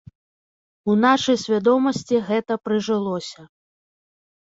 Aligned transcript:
У 0.93 0.95
нашай 1.05 1.37
свядомасці 1.43 2.21
гэта 2.29 2.57
прыжылося. 2.69 3.45